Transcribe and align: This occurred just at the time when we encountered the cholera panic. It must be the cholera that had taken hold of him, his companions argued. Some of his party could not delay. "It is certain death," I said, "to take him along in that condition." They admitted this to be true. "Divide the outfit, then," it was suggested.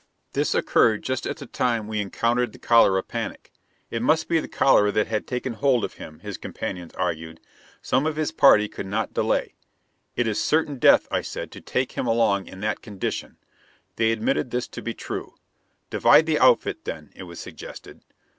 This 0.33 0.55
occurred 0.55 1.03
just 1.03 1.27
at 1.27 1.37
the 1.37 1.45
time 1.45 1.81
when 1.81 1.89
we 1.97 2.01
encountered 2.01 2.53
the 2.53 2.57
cholera 2.57 3.03
panic. 3.03 3.51
It 3.91 4.01
must 4.01 4.27
be 4.27 4.39
the 4.39 4.47
cholera 4.47 4.91
that 4.91 5.05
had 5.05 5.27
taken 5.27 5.53
hold 5.53 5.83
of 5.85 5.93
him, 5.93 6.21
his 6.21 6.39
companions 6.39 6.95
argued. 6.95 7.39
Some 7.83 8.07
of 8.07 8.15
his 8.15 8.31
party 8.31 8.67
could 8.67 8.87
not 8.87 9.13
delay. 9.13 9.53
"It 10.15 10.25
is 10.25 10.41
certain 10.41 10.79
death," 10.79 11.07
I 11.11 11.21
said, 11.21 11.51
"to 11.51 11.61
take 11.61 11.91
him 11.91 12.07
along 12.07 12.47
in 12.47 12.61
that 12.61 12.81
condition." 12.81 13.37
They 13.97 14.11
admitted 14.11 14.49
this 14.49 14.67
to 14.69 14.81
be 14.81 14.95
true. 14.95 15.35
"Divide 15.91 16.25
the 16.25 16.39
outfit, 16.39 16.85
then," 16.85 17.11
it 17.15 17.25
was 17.25 17.39
suggested. 17.39 18.01